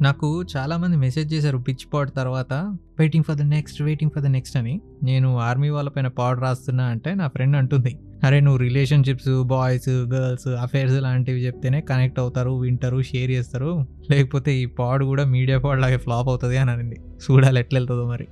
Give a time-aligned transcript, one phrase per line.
[0.00, 2.52] నాకు చాలామంది మెసేజ్ చేశారు పిచ్ పాడ్ తర్వాత
[2.98, 4.80] waiting for the next waiting for the next అని.
[5.02, 7.98] నేను ఆర్మీ వాళ్ళపైన పాడ్ రాస్తున్నా అంటే నా ఫ్రెండ్ అంటుంది.
[8.24, 13.86] అరే నువ్వు రిలేషన్షిప్స్ బాయ్స్ గర్ల్స్ అఫైర్స్ లాంటివి చెప్తేనే కనెక్ట్ అవుతారు వింటారు షేర్ చేస్తారు.
[14.10, 17.00] లేకపోతే ఈ పాడ్ కూడా మీడియా పాడ్ లాగే ఫ్లాప్ అవుతుంది అని అనింది.
[17.24, 18.28] చూడాలి ఎట్లా వెళ్తుందో మరి.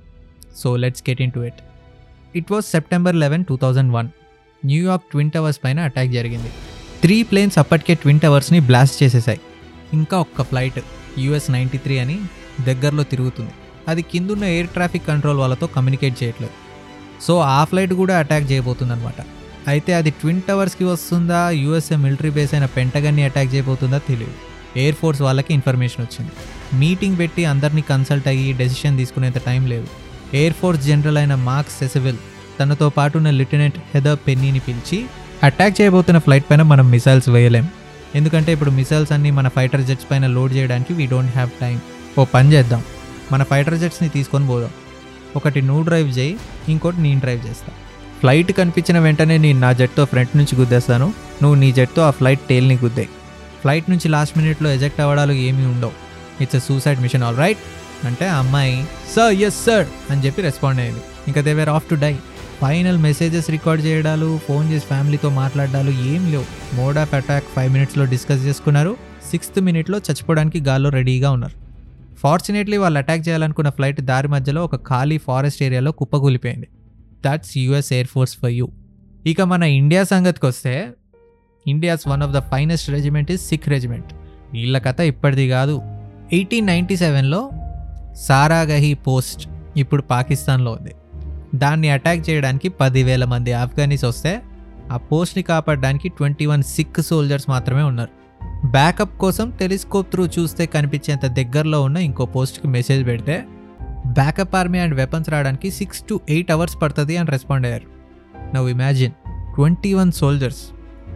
[0.57, 1.61] So let's get into it
[2.35, 4.07] it was September eleven two thousand one
[4.65, 6.51] New York twin towers పైన అటాక్ జరిగింది.
[7.01, 9.39] త్రీ ప్లేన్స్ అప్పటికే ట్విన్ టవర్స్ని బ్లాస్ట్ చేసేసాయి.
[9.93, 10.79] ఇంకా ఒక్క ఫ్లైట్
[11.17, 12.17] యుఎస్ నైంటీ త్రీ అని
[12.67, 13.53] దగ్గరలో తిరుగుతుంది.
[13.87, 16.55] అది కిందున్న ఎయిర్ ట్రాఫిక్ కంట్రోల్ వాళ్ళతో కమ్యూనికేట్ చేయట్లేదు.
[17.27, 19.15] సో ఆ ఫ్లైట్ కూడా అటాక్ చేయబోతుంది అనమాట
[19.67, 24.37] అయితే అది ట్విన్ టవర్స్కి వస్తుందా యూఎస్ఏ మిలిటరీ బేస్ అయిన పెంటగన్ని అటాక్ చేయబోతుందా తెలియదు
[24.81, 26.31] ఎయిర్ ఫోర్స్ వాళ్ళకి ఇన్ఫర్మేషన్ వచ్చింది.
[26.81, 29.87] మీటింగ్ పెట్టి అందరినీ కన్సల్ట్ అయ్యి డెసిషన్ తీసుకునేంత టైం లేదు.
[30.33, 32.17] ఎయిర్ ఫోర్స్ జనరల్ అయిన మార్క్స్ సెసెవిల్
[32.59, 35.05] తనతో పాటు ఉన్న లెఫ్టినెంట్ హెదర్ పెన్నీని పిలిచి
[35.43, 37.67] అటాక్ చేయబోతున్న ఫ్లైట్ పైన మనం మిసైల్స్ వేయలేం.
[38.15, 41.81] ఎందుకంటే ఇప్పుడు మిసైల్స్ అన్ని మన ఫైటర్ జెట్స్ పైన లోడ్ చేయడానికి వీ డోంట్ హ్యావ్ టైం
[42.19, 42.83] ఓ పని చేద్దాం.
[43.31, 44.69] మన ఫైటర్ జెట్స్ని తీసుకొని పోదాం.
[45.35, 46.37] ఒకటి నువ్వు డ్రైవ్ చేయి
[46.69, 47.73] ఇంకోటి నేను డ్రైవ్ చేస్తా.
[48.19, 51.13] ఫ్లైట్ కనిపించిన వెంటనే నేను నా జెట్తో ఫ్రంట్ నుంచి గుద్దేస్తాను.
[51.41, 53.07] నువ్వు నీ జెట్తో ఆ ఫ్లైట్ టేల్ని గుద్దే.
[53.61, 55.91] ఫ్లైట్ నుంచి లాస్ట్ మినిట్లో ఎజెక్ట్ అవ్వడాలు ఏమీ ఉండవు.
[56.41, 57.57] It's a suicide mission all right
[58.05, 61.01] అంటే ఆ అమ్మాయి సర్ ఎస్ సర్ అని చెప్పి రెస్పాండ్ అయ్యింది.
[61.27, 62.13] ఇంకా they were off to die
[62.61, 66.75] final messages record చేయడాలు ఫోన్ చేసి ఫ్యామిలీతో మాట్లాడాలు ఏం లేవు.
[66.75, 68.97] మోడ్ ఆఫ్ అటాక్ ఫైవ్ మినిట్స్లో డిస్కస్ చేసుకున్నారు.
[69.31, 71.53] సిక్స్త్ మినిట్లో చచ్చిపోవడానికి గాల్లో రెడీగా ఉన్నారు.
[72.17, 76.67] ఫార్చునేట్లీ వాళ్ళు అటాక్ చేయాలనుకున్న ఫ్లైట్ దారి మధ్యలో ఒక ఖాళీ ఫారెస్ట్ ఏరియాలో కుప్పకూలిపోయింది.
[77.25, 78.69] That's US air force for you.
[79.25, 80.89] ఇక మన ఇండియా సంగతికి వస్తే
[81.67, 84.13] India's one of the finest regiment is Sikh regiment.
[84.53, 85.81] వీళ్ళ కథ ఇప్పటిది కాదు.
[86.33, 87.49] ఎయిటీన్ నైంటీ సెవెన్లో
[88.27, 90.93] సారాగహి పోస్ట్ ఇప్పుడు పాకిస్తాన్లో ఉంది.
[91.55, 94.41] దాన్ని అటాక్ చేయడానికి పదివేల మంది ఆఫ్ఘనీస్ వస్తే
[94.91, 98.21] ఆ పోస్ట్ని కాపాడడానికి ట్వంటీ వన్ సిక్ సోల్జర్స్ మాత్రమే ఉన్నారు.
[98.67, 103.43] బ్యాకప్ కోసం టెలిస్కోప్ త్రూ చూస్తే కనిపించేంత దగ్గరలో ఉన్న ఇంకో పోస్ట్కి మెసేజ్ పెడితే
[104.07, 107.85] బ్యాకప్ ఆర్మీ అండ్ వెపన్స్ రావడానికి సిక్స్ టు ఎయిట్ అవర్స్ పడుతుంది అని రెస్పాండ్ అయ్యారు.
[108.55, 109.11] Now imagine
[109.55, 110.63] twenty one soldiers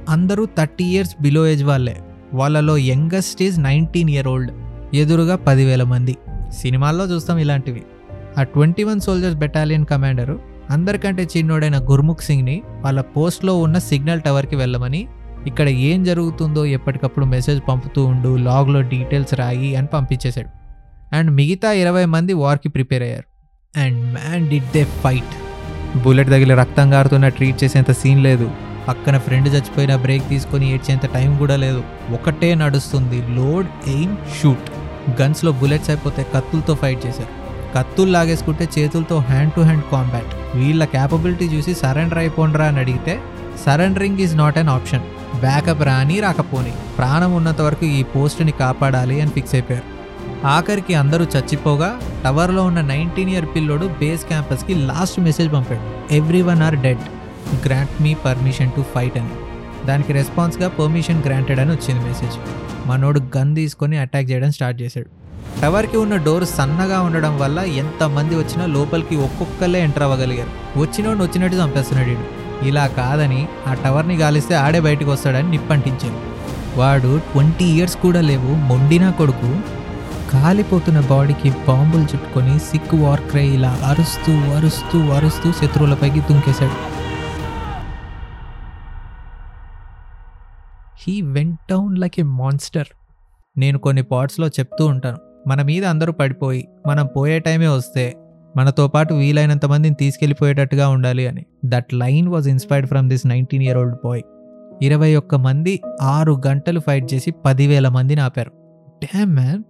[0.10, 1.98] అందరూ థర్టీ ఇయర్స్ బిలో ఏజ్ వాళ్ళే.
[2.34, 4.52] వాళ్ళలో youngest is nineteen year old
[4.96, 6.16] ఎదురుగా పదివేల మంది.
[6.62, 7.84] సినిమాల్లో చూస్తాం ఇలాంటివి.
[8.38, 14.56] ఆ twenty one soldiers battalion commander అందరికంటే చిన్నోడైన గుర్ముఖ్ సింగ్ని వాళ్ళ పోస్ట్లో ఉన్న సిగ్నల్ టవర్కి
[14.56, 15.08] వెళ్ళమని
[15.48, 20.48] ఇక్కడ ఏం జరుగుతుందో ఎప్పటికప్పుడు మెసేజ్ పంపుతూ ఉండు లాగ్లో డీటెయిల్స్ రాయి అని పంపించేశాడు.
[21.16, 23.24] అండ్ మిగతా ఇరవై మంది వార్కి ప్రిపేర్ అయ్యారు.
[23.80, 25.36] And man did they fight
[26.04, 28.52] bullet తగిలి రక్తం గారుతున్న ట్రీట్ చేసేంత సీన్ లేదు.
[28.88, 31.84] పక్కన ఫ్రెండ్ చచ్చిపోయిన బ్రేక్ తీసుకొని ఏడ్చేంత టైం కూడా లేదు.
[32.14, 34.70] ఒకటే నడుస్తుంది లోడ్ ఎయిమ్ షూట్
[35.22, 37.45] గన్స్లో బుల్లెట్స్ అయిపోతే కత్తులతో ఫైట్ చేశారు.
[37.76, 43.14] కత్తులు లాగేసుకుంటే చేతులతో హ్యాండ్ టు హ్యాండ్ కాంబాట్ వీళ్ళ క్యాపబిలిటీ చూసి సరెండర్ అయిపోండ్రా అని అడిగితే
[43.66, 45.04] surrendering is not an option
[45.44, 46.74] backup రాని రాకపోని.
[46.98, 49.88] ప్రాణం ఉన్నంత వరకు ఈ పోస్ట్ని కాపాడాలి అని ఫిక్స్ అయిపోయారు.
[50.54, 51.90] ఆఖరికి అందరూ చచ్చిపోగా
[52.24, 55.84] టవర్లో ఉన్న నైన్టీన్ ఇయర్ పిల్లోడు బేస్ క్యాంపస్కి లాస్ట్ మెసేజ్ పంపాడు.
[56.20, 57.04] Every one are dead
[57.66, 59.36] grant me permission to fight అని.
[59.90, 62.38] దానికి రెస్పాన్స్గా పర్మిషన్ గ్రాంటెడ్ అని వచ్చింది మెసేజ్
[62.90, 65.10] మనోడు గన్ తీసుకొని అటాక్ చేయడం స్టార్ట్ చేశాడు.
[65.62, 70.52] టవర్కి ఉన్న డోర్ సన్నగా ఉండడం వల్ల ఎంతమంది వచ్చినా లోపలికి ఒక్కొక్కలే ఎంటర్ అవ్వగలిగారు.
[70.82, 72.16] వచ్చినోడు వచ్చినట్టు చంపేస్తున్నాడు
[72.68, 76.20] ఇలా కాదని ఆ టవర్ని గాలిస్తే ఆడే బయటకు వస్తాడని నిప్పంటించారు.
[76.80, 79.50] వాడు ట్వంటీ ఇయర్స్ కూడా లేవు మొండినా కొడుకు.
[80.32, 86.78] కాలిపోతున్న బాడీకి బాంబులు చుట్టుకొని సిక్ వార్ క్రై ఇలా అరుస్తూ అరుస్తూ అరుస్తూ శత్రువులపైకి తుంకేశాడు
[91.04, 92.88] he went down like a monster
[93.58, 95.20] నేను కొన్ని పార్ట్స్లో చెప్తూ ఉంటాను.
[95.48, 98.16] మన మీద అందరూ పడిపోయి మనం పోయే టైమే వస్తే
[98.58, 101.46] మనతో పాటు వీలైనంత మందిని తీసుకెళ్ళిపోయేటట్టుగా ఉండాలి అని.
[101.66, 104.22] That line was inspired from this nineteen year old boy
[104.82, 108.52] ఇరవై ఒక్క మంది ఆరు గంటలు ఫైట్ చేసి పదివేల మందిని ఆపారు.
[109.04, 109.64] డ్యామ్ మ్యాన్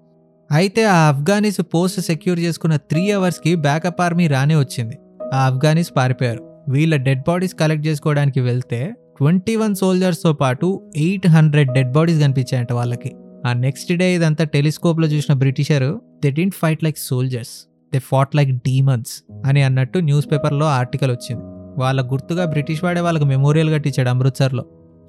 [0.52, 4.98] అయితే ఆ ఆఫ్ఘనీస్ పోస్ట్ సెక్యూర్ చేసుకున్న త్రీ అవర్స్కి బ్యాకప్ ఆర్మీ రానే వచ్చింది.
[5.34, 6.56] ఆ ఆఫ్ఘనీస్ పారిపోయారు.
[6.70, 12.74] వీళ్ళ డెడ్ బాడీస్ కలెక్ట్ చేసుకోవడానికి వెళ్తే ట్వంటీ వన్ సోల్జర్స్తో పాటు ఎయిట్ హండ్రెడ్ డెడ్ బాడీస్ కనిపించాయంట
[12.74, 13.12] వాళ్ళకి.
[13.46, 18.52] ఆ నెక్స్ట్ డే ఇదంతా టెలిస్కోప్లో చూసిన బ్రిటిషరు they didn't fight like soldiers they fought like
[18.52, 21.44] demons అని అన్నట్టు న్యూస్ పేపర్లో ఆర్టికల్ వచ్చింది.
[21.82, 24.66] వాళ్ళ గుర్తుగా బ్రిటిష్ వాడే వాళ్ళకి మెమోరియల్ కట్టించాడు అమృత్సర్లో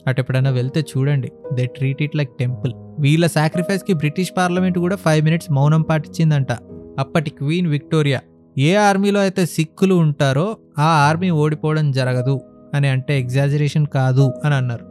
[0.07, 1.33] అటు ఎప్పుడైనా వెళ్తే చూడండి.
[1.55, 6.53] They treat it like temple వీళ్ళ సాక్రిఫైస్కి బ్రిటిష్ పార్లమెంట్ కూడా ఫైవ్ మినిట్స్ మౌనం పాటించిందంట.
[6.99, 8.21] అప్పటి క్వీన్ విక్టోరియా
[8.59, 12.41] ఏ ఆర్మీలో అయితే సిక్కులు ఉంటారో ఆ ఆర్మీ ఓడిపోవడం జరగదు
[12.75, 14.87] అని అంటే ఎగ్జాజరేషన్ కాదు అని అన్నారు.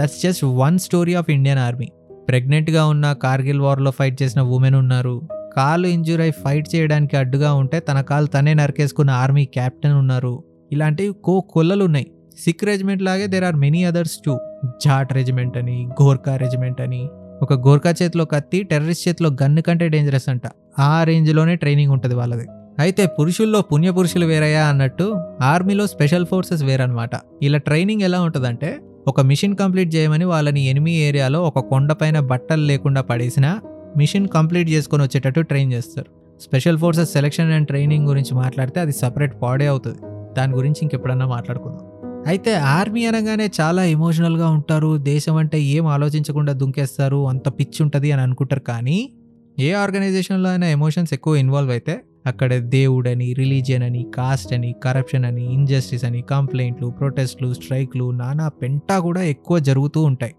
[0.00, 1.88] That's just one story of Indian army
[2.28, 5.28] ప్రెగ్నెంట్గా ఉన్న కార్గిల్ వార్లో ఫైట్ చేసిన ఉమెన్ ఉన్నారు.
[5.56, 10.44] కాలు ఇంజూర్ అయి ఫైట్ చేయడానికి అడ్డుగా ఉంటే తన కాలు తనే నరికేసుకున్న ఆర్మీ క్యాప్టెన్ ఉన్నారు.
[10.72, 12.10] ఇలాంటివి కో కొల్లలు ఉన్నాయి.
[12.44, 14.38] సిక్ రెజిమెంట్ లాగే there are many others too
[14.84, 17.08] Jat regiment అని గోర్ఖా రెజిమెంట్ అని.
[17.42, 20.42] ఒక గోర్ఖా చేతిలో కత్తి టెర్రరిస్ట్ చేతిలో గన్ను కంటే డేంజరస్ అంట.
[20.78, 22.46] ఆ రేంజ్లోనే ట్రైనింగ్ ఉంటుంది వాళ్ళది.
[22.78, 25.06] అయితే పురుషుల్లో పుణ్య పురుషులు వేరయ్యా అన్నట్టు
[25.42, 27.10] ఆర్మీలో స్పెషల్ ఫోర్సెస్ వేరనమాట
[27.42, 33.00] ఇలా ట్రైనింగ్ ఎలా ఉంటుందంటే ఒక మిషన్ కంప్లీట్ చేయమని వాళ్ళని ఎనిమి ఏరియాలో ఒక కొండపైన బట్టలు లేకుండా
[33.00, 33.60] పడేసినా
[33.96, 36.40] మిషన్ కంప్లీట్ చేసుకొని వచ్చేటట్టు ట్రైన్ చేస్తారు.
[36.40, 39.98] Special forces selection and training గురించి మాట్లాడితే అది సపరేట్ పాడే అవుతుంది.
[40.34, 41.80] దాని గురించి ఇంకెప్పుడన్నా మాట్లాడుకుందాం.
[42.26, 44.98] అయితే ఆర్మీ అనగానే చాలా ఎమోషనల్గా ఉంటారు.
[44.98, 47.28] దేశం అంటే ఏం ఆలోచించకుండా దుంకేస్తారు.
[47.28, 49.12] అంత పిచ్చి ఉంటుంది అని అనుకుంటారు కానీ
[49.58, 55.54] ఏ ఆర్గనైజేషన్లో అయినా ఎమోషన్స్ ఎక్కువ ఇన్వాల్వ్ అయితే అక్కడ దేవుడని రిలీజియన్ అని కాస్ట్ అని కరప్షన్ అని
[55.54, 60.34] ఇంజస్టిస్ అని కంప్లైంట్లు ప్రొటెస్ట్లు స్ట్రైక్లు నానా పెంటా కూడా ఎక్కువ జరుగుతూ ఉంటాయి.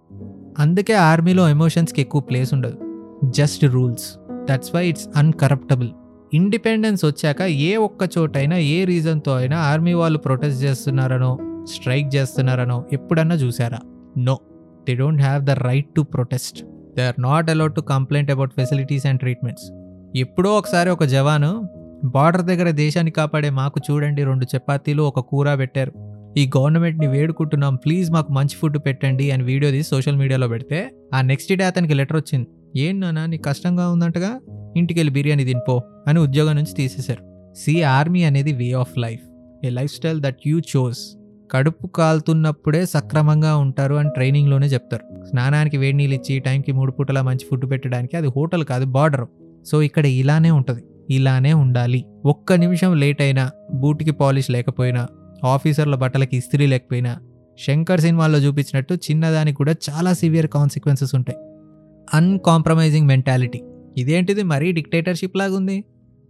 [0.59, 2.77] అందుకే ఆర్మీలో ఎమోషన్స్కి ఎక్కువ ప్లేస్ ఉండదు.
[3.29, 4.15] Just rules.
[4.51, 5.89] That's why it's uncorruptible
[6.33, 13.35] independence వచ్చాక ఏ ఒక్క చోటైనా ఏ రీజన్తో అయినా ఆర్మీ వాళ్ళు ప్రొటెస్ట్ చేస్తున్నారనో స్ట్రైక్ చేస్తున్నారనో ఎప్పుడన్నా
[13.35, 13.79] చూసారా
[14.17, 14.37] no
[14.87, 16.63] they don't have the right to protest
[16.97, 19.71] they are not allowed to complaint about facilities and treatments
[20.15, 21.69] ఎప్పుడో ఒకసారి ఒక జవాను
[22.05, 25.91] బార్డర్ దగ్గర దేశాన్ని కాపాడే మాకు చూడండి రెండు చపాతీలు ఒక కూర పెట్టారు.
[26.37, 31.21] ఈ గవర్నమెంట్ని వేడుకుంటున్నాం ప్లీజ్ మాకు మంచి ఫుడ్ పెట్టండి అని వీడియో తీసి సోషల్ మీడియాలో పెడితే ఆ
[31.21, 32.47] నెక్స్ట్ డే అతనికి లెటర్ వచ్చింది.
[32.75, 34.39] ఏం నాన్న నీకు కష్టంగా ఉందంటగా?
[34.77, 37.53] ఇంటికి వెళ్ళి బిర్యానీ తినిపో అని ఉద్యోగం నుంచి తీసేశారు.
[37.57, 39.21] సి ఆర్మీ అనేది way of life
[39.65, 40.99] a life style that you chose.
[41.51, 45.25] కడుపు కాలుతున్నప్పుడే సక్రమంగా ఉంటారు అని ట్రైనింగ్లోనే చెప్తారు.
[45.25, 49.25] స్నానానికి వేడి నీళ్ళు ఇచ్చి టైంకి మూడు పూటలా మంచి ఫుడ్ పెట్టడానికి అది హోటల్ కాదు బార్డర్.
[49.65, 50.83] సో ఇక్కడ ఇలానే ఉంటుంది.
[51.09, 52.05] ఇలానే ఉండాలి.
[52.25, 55.07] ఒక్క నిమిషం లేట్ అయినా బూట్కి పాలిష్ లేకపోయినా
[55.45, 57.19] ఆఫీసర్ల బట్టలకి ఇస్త్రీ లేకపోయినా
[57.59, 61.37] శంకర్ సినిమాల్లో చూపించినట్టు చిన్నదానికి కూడా చాలా సివియర్ కాన్సిక్వెన్సెస్ ఉంటాయి.
[62.13, 63.61] అన్కాంప్రమైజింగ్ మెంటాలిటీ
[63.97, 64.43] ఇదేంటిది?
[64.43, 65.83] మరీ డిక్టేటర్షిప్ లాగుంది.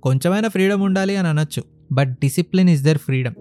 [0.03, 1.63] కొంచెమైనా ఫ్రీడమ్ ఉండాలి అని అనొచ్చు.
[1.91, 3.33] But discipline is their freedom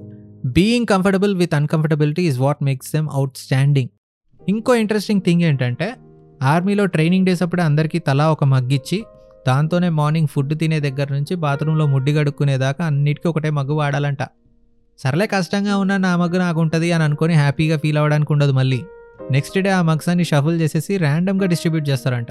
[0.46, 3.88] being comfortable with uncomfortability is what makes them outstanding
[4.48, 5.94] ఇంకో ఇంట్రెస్టింగ్ థింగ్ ఏంటంటే
[6.42, 9.04] ఆర్మీలో ట్రైనింగ్ డేస్ అప్పుడే అందరికీ తలా ఒక మగ్గిచ్చి
[9.46, 14.18] దాంతోనే మార్నింగ్ ఫుడ్ తినే దగ్గర నుంచి బాత్రూంలో ముడ్డి గడుక్కునేదాకా అన్నిటికీ ఒకటే మగ్గు వాడాలంట.
[14.98, 18.82] సర్లే కష్టంగా ఉన్నా నా మగ్గు నాకు ఉంటుంది అని అనుకొని హ్యాపీగా ఫీల్ అవ్వడానికి ఉండదు మళ్ళీ.
[19.30, 22.26] నెక్స్ట్ డే ఆ మగ్సాన్ని షఫుల్ చేసేసి ర్యాండమ్గా డిస్ట్రిబ్యూట్ చేస్తారంట.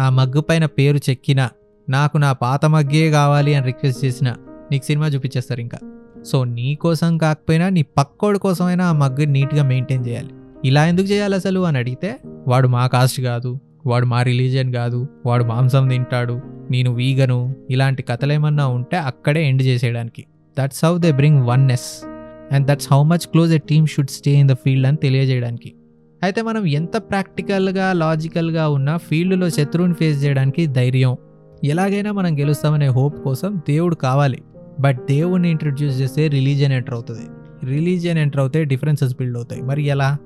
[0.00, 1.50] ఆ మగ్గు పైన పేరు చెక్కినా
[1.88, 4.34] నాకు నా పాత మగ్గే కావాలి అని రిక్వెస్ట్ చేసిన
[4.72, 5.78] నీకు సినిమా చూపించేస్తారు ఇంకా.
[6.24, 10.30] సో నీ కోసం కాకపోయినా నీ పక్కోడి కోసమైనా ఆ మగ్గు నీట్గా మెయింటైన్ చేయాలి.
[10.64, 12.18] ఇలా ఎందుకు చేయాలి అసలు అని అడిగితే
[12.48, 13.60] వాడు మా కాస్ట్ కాదు.
[13.86, 16.40] వాడు మా రిలీజియన్ కాదు వాడు మాంసం తింటాడు
[16.70, 20.24] నేను వీగను ఇలాంటి కథలేమన్నా ఉంటే అక్కడే end చేసేయడానికి.
[20.60, 22.06] That's how they bring oneness
[22.54, 25.74] and that's how much close a team should stay in the field అని తెలియజేయడానికి.
[26.22, 31.16] అయితే మనం ఎంత ప్రాక్టికల్గా లాజికల్గా ఉన్న ఫీల్డ్లో శత్రువుని ఫేస్ చేయడానికి ధైర్యం.
[31.64, 34.42] ఎలాగైనా మనం గెలుస్తామనే హోప్ కోసం దేవుడు కావాలి.
[34.80, 37.26] బట్ దేవుడిని ఇంట్రడ్యూస్ చేస్తే రిలీజియన్ ఎంటర్ అవుతుంది.
[37.66, 39.62] రిలీజియన్ ఎంటర్ అవుతే డిఫరెన్సెస్ బిల్డ్ అవుతాయి.
[39.62, 40.18] మరి ఎలా?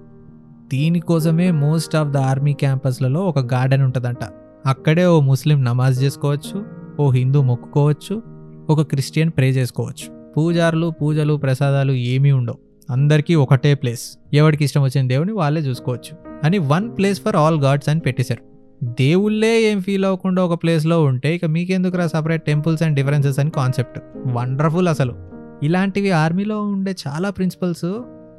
[0.72, 4.18] దీనికోసమే మోస్ట్ ఆఫ్ ద ఆర్మీ క్యాంపస్లలో ఒక గార్డెన్ ఉంటుందంట.
[4.66, 6.64] అక్కడే ఓ ముస్లిం నమాజ్ చేసుకోవచ్చు
[7.00, 8.22] ఓ హిందూ మొక్కుకోవచ్చు
[8.70, 10.32] ఒక క్రిస్టియన్ ప్రే చేసుకోవచ్చు.
[10.36, 12.58] పూజారులు పూజలు ప్రసాదాలు ఏమీ ఉండవు.
[12.90, 14.18] అందరికీ ఒకటే ప్లేస్.
[14.34, 16.16] ఎవరికి ఇష్టం వచ్చిన దేవుని వాళ్ళే చూసుకోవచ్చు.
[16.44, 18.42] అని one place for all gods అని పెట్టేశారు.
[18.84, 24.00] దేవుళ్ళే ఏం ఫీల్ అవ్వకుండా ఒక ప్లేస్లో ఉంటే ఇక మీకెందుకురా సపరేట్ టెంపుల్స్ అండ్ డిఫరెన్సెస్ అని కాన్సెప్ట్?
[24.26, 25.14] వండర్ఫుల్ అసలు.
[25.62, 27.84] ఇలాంటివి ఆర్మీలో ఉండే చాలా ప్రిన్సిపల్స్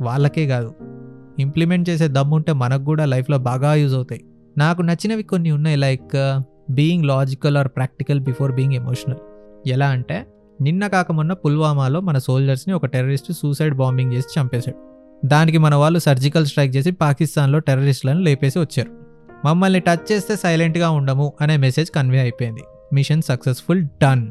[0.02, 0.74] వాళ్ళకే కాదు.
[1.40, 4.22] ఇంప్లిమెంట్ చేసే దమ్ముంటే మనకు కూడా లైఫ్లో బాగా యూజ్ అవుతాయి.
[4.58, 6.40] నాకు నచ్చినవి కొన్ని ఉన్నాయి like
[6.70, 9.18] being logical or practical before being emotional
[9.68, 10.26] ఎలా అంటే
[10.62, 14.78] నిన్న కాక మొన్న పుల్వామాలో మన సోల్జర్స్ని ఒక టెర్రరిస్ట్ సూసైడ్ బాంబింగ్ చేసి చంపేశాడు.
[15.28, 18.90] దానికి మన వాళ్ళు సర్జికల్ స్ట్రైక్ చేసి పాకిస్తాన్లో టెర్రరిస్టులను లేపేసి వచ్చారు.
[19.48, 22.62] మమ్మల్ని టచ్ చేస్తే సైలెంట్గా ఉండము అనే మెసేజ్ కన్వే అయిపోయింది.
[22.94, 24.28] మిషన్ సక్సెస్ఫుల్ డన్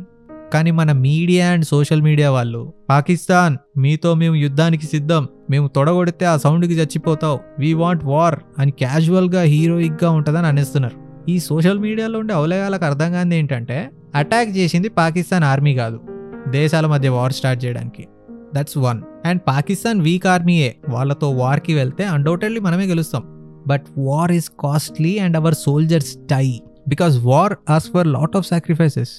[0.52, 5.28] కానీ మన మీడియా అండ్ సోషల్ మీడియా వాళ్ళు పాకిస్తాన్ మీతో మేము యుద్ధానికి సిద్ధం.
[5.50, 7.38] మేము తొడగొడితే ఆ సౌండ్కి చచ్చిపోతావు.
[7.59, 10.97] వీ వాంట్ వార్ అని క్యాజువల్గా హీరోయిక్గా ఉంటుందని అనేస్తున్నారు.
[11.30, 16.00] ఈ సోషల్ మీడియాలో ఉండే అవలయాలకు అర్థం కాని ఏంటంటే అటాక్ చేసింది పాకిస్తాన్ ఆర్మీ కాదు.
[16.49, 18.09] దేశాల మధ్య వార్ స్టార్ట్ చేయడానికి.
[18.54, 23.23] That's one and Pakistan weak ఆర్మీయే వాళ్ళతో వార్కి వెళ్తే అన్డౌటెడ్లీ మనమే గెలుస్తాం.
[23.66, 29.11] But war is costly and our soldiers die because war as for lot of sacrifices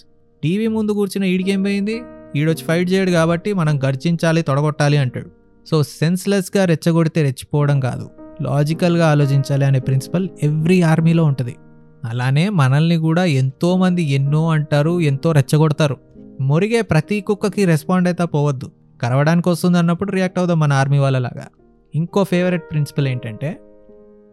[0.43, 2.01] TV ముందు కూర్చున్న ఈడికేం పోయింది?
[2.35, 5.29] ఈడొచ్చి ఫైట్ చేయడు కాబట్టి మనం గర్జించాలి తొడగొట్టాలి అంటాడు.
[5.69, 8.09] సో సెన్స్లెస్గా రెచ్చగొడితే రెచ్చిపోవడం కాదు.
[8.41, 11.55] లాజికల్గా ఆలోచించాలి అనే ప్రిన్సిపల్ ఎవ్రీ ఆర్మీలో ఉంటుంది.
[12.05, 15.97] అలానే మనల్ని కూడా ఎంతోమంది ఎన్నో అంటారు ఎంతో రెచ్చగొడతారు.
[16.41, 18.71] మురిగే ప్రతి కుక్కకి రెస్పాండ్ అయితే పోవద్దు.
[19.01, 21.47] కరవడానికి వస్తుంది అన్నప్పుడు రియాక్ట్ అవుదాం మన ఆర్మీ వాళ్ళలాగా.
[21.95, 23.59] ఇంకో ఫేవరెట్ ప్రిన్సిపల్ ఏంటంటే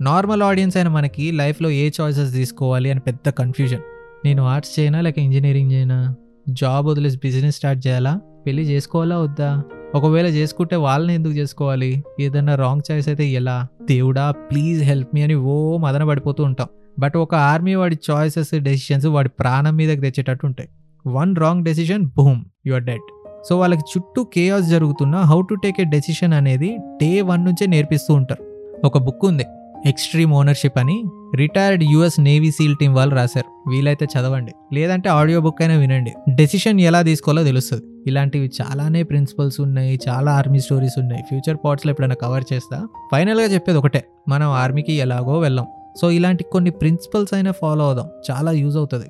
[0.01, 3.81] నార్మల్ ఆడియన్స్ అయిన మనకి లైఫ్లో ఏ చాయిసెస్ తీసుకోవాలి అని పెద్ద కన్ఫ్యూజన్.
[4.25, 6.15] నేను ఆర్ట్స్ చేయనా లేక ఇంజనీరింగ్ చేయనా?
[6.49, 8.21] జాబ్ వదిలేసి బిజినెస్ స్టార్ట్ చేయాలా?
[8.47, 9.63] పెళ్ళి చేసుకోవాలా వద్దా?
[9.95, 12.05] ఒకవేళ చేసుకుంటే వాళ్ళని ఎందుకు చేసుకోవాలి?
[12.21, 13.67] ఏదన్నా రాంగ్ చాయిస్ అయితే ఎలా?
[13.83, 16.67] దేవుడా ప్లీజ్ హెల్ప్ మీ అని ఓ మదన పడిపోతూ ఉంటాం.
[16.99, 20.69] బట్ ఒక ఆర్మీ వాడి చాయిసెస్ డెసిషన్స్ వాడి ప్రాణం మీదకి తెచ్చేటట్టు ఉంటాయి.
[21.07, 23.07] One wrong decision boom you're dead
[23.49, 28.15] so వాళ్ళకి చుట్టూ కేయాస్ జరుగుతున్న how to take a decision అనేది డే వన్ నుంచే నేర్పిస్తూ
[28.15, 28.45] ఉంటారు.
[28.87, 29.45] ఒక బుక్ ఉంది
[29.87, 31.05] ఎక్స్ట్రీమ్ ఓనర్షిప్ అని.
[31.37, 33.71] Retired US navy seal team వాళ్ళు రాశారు.
[33.71, 34.53] వీలైతే చదవండి.
[34.75, 36.13] లేదంటే ఆడియో బుక్ అయినా వినండి.
[36.35, 37.83] డెసిషన్ ఎలా తీసుకోవాలో తెలుస్తుంది.
[38.07, 41.23] ఇలాంటివి చాలానే ప్రిన్సిపల్స్ ఉన్నాయి చాలా ఆర్మీ స్టోరీస్ ఉన్నాయి.
[41.23, 42.89] ఫ్యూచర్ పార్ట్స్లో ఎప్పుడైనా కవర్ చేస్తా?
[43.13, 45.67] ఫైనల్గా చెప్పేది ఒకటే మనం ఆర్మీకి ఎలాగో వెళ్ళాం.
[46.01, 48.09] సో ఇలాంటి కొన్ని ప్రిన్సిపల్స్ అయినా ఫాలో అవుదాం.
[48.31, 49.07] చాలా యూజ్ అవుతుంది.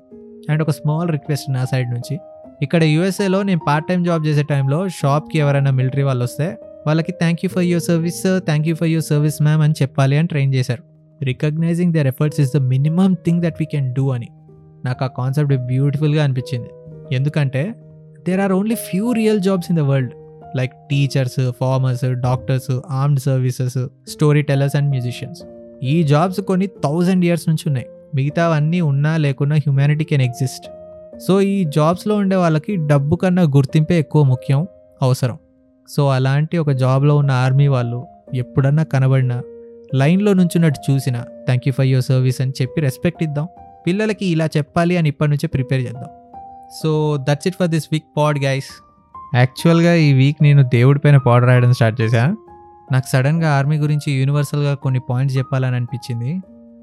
[0.50, 2.18] అండ్ ఒక స్మాల్ రిక్వెస్ట్ నా సైడ్ నుంచి.
[2.62, 7.40] ఇక్కడ యూఎస్ఏలో నేను పార్ట్ టైం జాబ్ చేసే టైంలో షాప్కి ఎవరైనా మిలిటరీ వాళ్ళు వస్తే వాళ్ళకి thank
[7.44, 10.89] you for your service thank you for your service ma'am అని చెప్పాలి అని ట్రైన్ చేశారు.
[11.22, 14.28] Recognizing their efforts is the minimum thing that we can do అని
[14.84, 16.68] నాకు ఆ కాన్సెప్ట్ బ్యూటిఫుల్గా అనిపించింది.
[17.14, 17.74] ఎందుకంటే
[18.28, 20.12] there are only few real jobs in the world
[20.56, 25.42] like teachers farmers doctors armed services story tellers and musicians
[25.82, 27.86] ఈ jobs కొన్ని thousand years నుంచి ఉన్నాయి.
[28.14, 30.66] మిగతావన్నీ ఉన్నా లేకున్నా హ్యుమానిటీ కెన్ ఎగ్జిస్ట్
[31.18, 34.66] సో ఈ జాబ్స్లో ఉండే వాళ్ళకి డబ్బు కన్నా గుర్తింపే ఎక్కువ ముఖ్యం
[35.02, 35.38] అవసరం.
[35.88, 39.42] సో అలాంటి ఒక జాబ్లో ఉన్న ఆర్మీ వాళ్ళు ఎప్పుడన్నా కనబడినా
[39.94, 43.46] లైన్లో నుంచున్నట్టు చూసినా thank you for your service అని చెప్పి రెస్పెక్ట్ ఇద్దాం.
[43.86, 46.10] పిల్లలకి ఇలా చెప్పాలి అని ఇప్పటి నుంచే ప్రిపేర్ చేద్దాం.
[46.82, 46.90] So
[47.28, 48.70] that's it for this week pod guys
[49.34, 52.36] యాక్చువల్గా ఈ వీక్ నేను దేవుడి పైన పాడ్ రాయడం స్టార్ట్ చేశాను
[52.92, 56.30] నాకు సడన్గా ఆర్మీ గురించి యూనివర్సల్గా కొన్ని పాయింట్స్ చెప్పాలని అనిపించింది.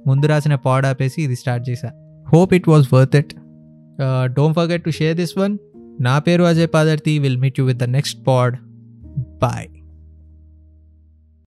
[0.08, 1.90] ముందు రాసిన పాడ్ ఆపేసి ఇది స్టార్ట్ చేశా.
[2.34, 3.34] Hope it was worth it
[4.36, 5.58] don't forget to share this one
[6.02, 7.20] నా పేరు Ajay Padarthi.
[7.20, 8.56] Will meet you with the next pod
[9.44, 9.68] bye